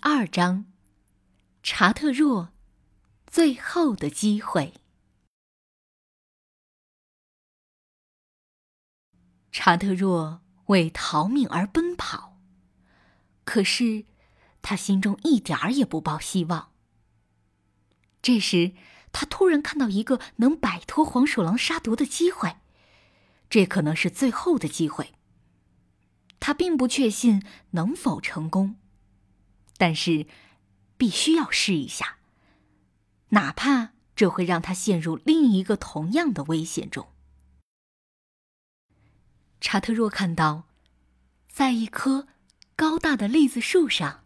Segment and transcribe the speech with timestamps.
[0.00, 0.64] 第二章，
[1.60, 2.50] 查特若
[3.26, 4.74] 最后的机会。
[9.50, 12.38] 查特若为逃命而奔跑，
[13.44, 14.04] 可是
[14.62, 16.70] 他心中一点儿也不抱希望。
[18.22, 18.74] 这时，
[19.10, 22.58] 他突然看到一个能摆脱黄鼠狼杀毒的机会，
[23.50, 25.14] 这可能是最后的机会。
[26.38, 28.76] 他并不确信能否成功。
[29.78, 30.26] 但是，
[30.98, 32.18] 必须要试一下，
[33.30, 37.08] 哪怕这会让他陷入另一个同样的危险中。
[39.60, 40.64] 查特若看到，
[41.48, 42.28] 在一棵
[42.76, 44.24] 高大的栗子树上，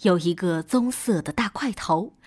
[0.00, 2.18] 有一个棕色的大块头。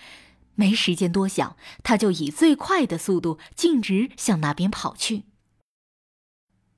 [0.56, 5.24] 没时间多想，他就以最快的速度径直向那边跑去。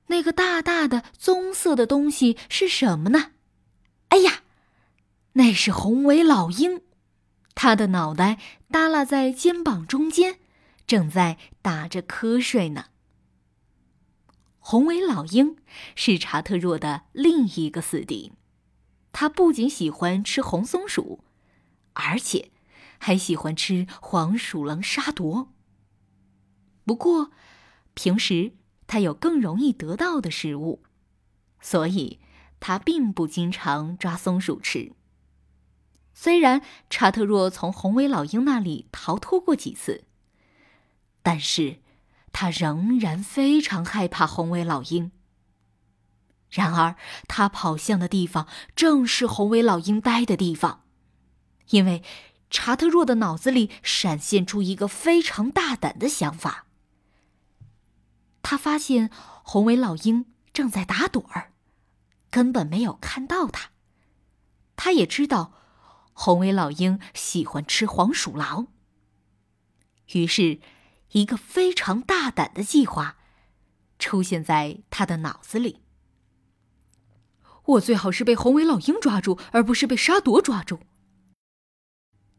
[0.06, 3.32] 那个大大的棕色的东西是什么呢？
[4.08, 4.43] 哎呀！
[5.36, 6.82] 那是红尾老鹰，
[7.56, 8.38] 它的脑袋
[8.68, 10.38] 耷拉在肩膀中间，
[10.86, 12.86] 正在打着瞌睡呢。
[14.60, 15.56] 红尾老鹰
[15.96, 18.32] 是查特若的另一个死敌，
[19.12, 21.24] 它不仅喜欢吃红松鼠，
[21.94, 22.52] 而且
[22.98, 25.52] 还喜欢吃黄鼠狼沙夺。
[26.84, 27.32] 不过，
[27.94, 28.52] 平时
[28.86, 30.84] 它有更容易得到的食物，
[31.60, 32.20] 所以
[32.60, 34.92] 它并不经常抓松鼠吃。
[36.16, 40.04] 虽然查特若从红尾老鹰那里逃脱过几次，
[41.22, 41.80] 但是
[42.32, 45.10] 他仍然非常害怕红尾老鹰。
[46.48, 46.94] 然而，
[47.26, 50.84] 他跑向的地方正是红尾老鹰待的地方，
[51.70, 52.04] 因为
[52.48, 56.66] 查特若的脑子里闪现出一个非常大胆的想法。
[58.40, 59.10] 他发现
[59.42, 61.50] 红尾老鹰正在打盹儿，
[62.30, 63.70] 根本没有看到他。
[64.76, 65.54] 他也知道。
[66.14, 68.68] 红尾老鹰喜欢吃黄鼠狼。
[70.12, 70.60] 于是，
[71.10, 73.16] 一个非常大胆的计划
[73.98, 75.80] 出现在他的脑子里。
[77.64, 80.80] 我最好是被红尾老鹰抓住，而不是被沙朵抓住。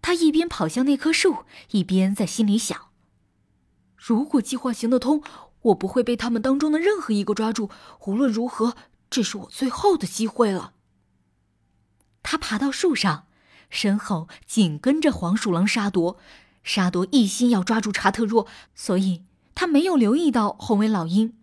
[0.01, 2.91] 他一边跑向那棵树，一边在心里想：
[3.97, 5.23] 如果计划行得通，
[5.63, 7.69] 我不会被他们当中的任何一个抓住。
[8.05, 8.77] 无论如何，
[9.09, 10.73] 这是我最后的机会了。
[12.23, 13.24] 他爬到树上。
[13.69, 16.17] 身后紧跟着黄鼠狼沙夺，
[16.63, 21.33] 沙夺一心要抓住查特若，所以他没有留意到红尾老鹰。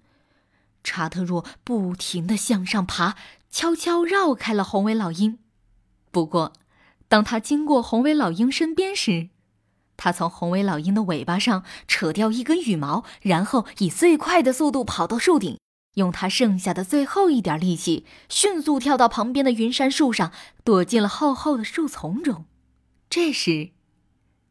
[0.85, 3.17] 查特若不停的向上爬，
[3.51, 5.39] 悄悄绕开了红尾老鹰。
[6.11, 6.53] 不过，
[7.09, 9.29] 当他经过红尾老鹰身边时，
[9.97, 15.59] 他从红尾老鹰的尾巴上扯掉一根羽毛，然后以最快的速度跑到树顶。
[15.95, 20.33] 用他剩下的最后一点力气，迅速跳到旁边的云杉树上，
[20.65, 22.47] 躲进了厚厚的树丛中。
[23.11, 23.73] 这时，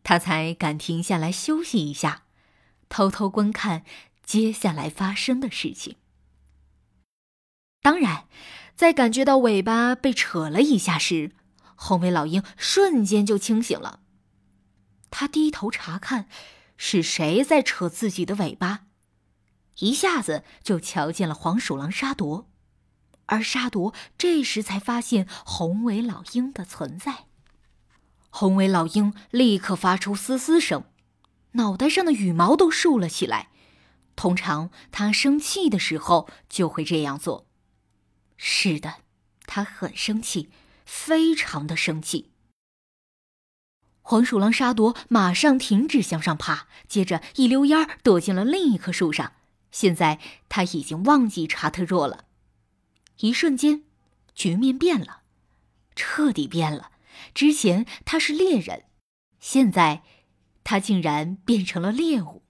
[0.04, 2.24] 他才敢停下来休息一下，
[2.90, 3.84] 偷偷观看
[4.24, 5.96] 接下来发生的事情。
[7.82, 8.28] 当然，
[8.76, 11.32] 在感觉到尾巴被扯了一下时，
[11.76, 14.02] 红尾老鹰瞬间就清醒了。
[15.10, 16.28] 他低头查看，
[16.78, 18.86] 是谁在扯自己的尾巴。
[19.80, 22.48] 一下子就瞧见了黄鼠狼沙铎，
[23.26, 27.26] 而沙铎这时才发现红尾老鹰的存在。
[28.30, 30.86] 红尾老鹰立刻发出嘶嘶声，
[31.54, 33.50] 脑袋上的羽毛都竖了起来。
[34.16, 37.48] 通常它生气的时候就会这样做。
[38.38, 38.98] 是的，
[39.46, 40.50] 它很生气，
[40.86, 42.32] 非常的生气。
[44.02, 49.34] 黄鼠狼沙夺马上停止向上爬，接着一溜烟儿躲进了另一棵树上。
[49.72, 52.26] 现在他已经忘记查特若了，
[53.20, 53.84] 一瞬间，
[54.36, 55.22] 局面变了，
[55.96, 56.92] 彻底变了。
[57.34, 58.86] 之前他是猎人，
[59.40, 60.04] 现在
[60.64, 62.44] 他竟然变成了猎物。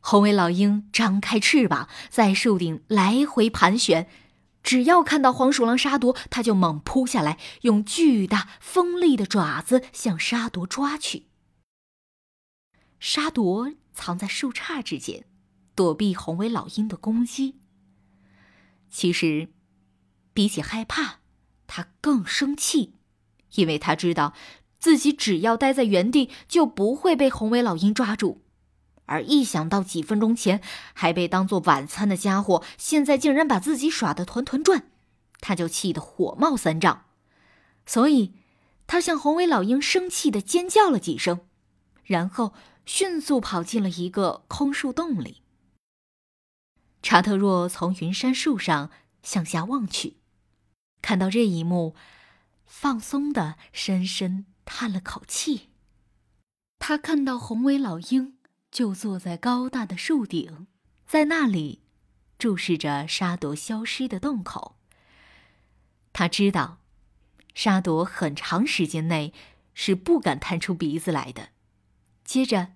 [0.00, 4.08] 红尾老鹰张开翅膀，在树顶来回盘旋，
[4.62, 11.26] 只要看到黄鼠狼沙夺，它就猛扑下来，用巨大锋利的爪子向沙夺抓去。
[12.98, 15.24] 沙夺藏在树杈之间。
[15.76, 17.60] 躲避红尾老鹰的攻击。
[18.88, 19.50] 其实，
[20.32, 21.20] 比起害怕，
[21.66, 22.94] 他更生气，
[23.54, 24.32] 因为他知道
[24.80, 28.42] 自己只要待在原地就不会被红尾老鹰抓住，
[29.04, 30.62] 而一想到几分钟前
[30.94, 34.88] 还被当做晚餐的家伙现在竟然把自己耍得团团转，
[35.40, 37.04] 他就气得火冒三丈。
[37.84, 38.32] 所以，
[38.86, 41.40] 他向红尾老鹰生气的尖叫了几声，
[42.04, 42.54] 然后
[42.86, 45.42] 迅速跑进了一个空树洞里。
[47.06, 48.90] 查特若从云杉树上
[49.22, 50.16] 向下望去，
[51.00, 51.94] 看到这一幕，
[52.64, 55.70] 放松的深深叹了口气。
[56.80, 58.38] 他看到红尾老鹰
[58.72, 60.66] 就坐在高大的树顶，
[61.06, 61.82] 在那里
[62.40, 64.74] 注视着沙朵消失的洞口。
[66.12, 66.80] 他知道，
[67.54, 69.32] 沙朵很长时间内
[69.74, 71.50] 是不敢探出鼻子来的。
[72.24, 72.72] 接着，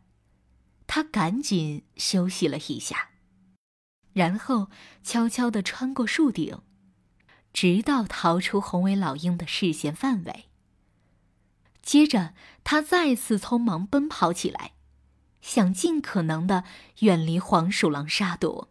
[0.87, 3.10] 他赶紧休息了一下，
[4.13, 4.71] 然后
[5.03, 6.61] 悄悄地穿过树顶，
[7.53, 10.47] 直到逃出红尾老鹰的视线范围。
[11.83, 12.35] 接着，
[12.65, 14.73] 他再次匆忙奔跑起来，
[15.41, 16.65] 想尽可能的
[17.01, 18.70] 远离黄鼠狼沙朵。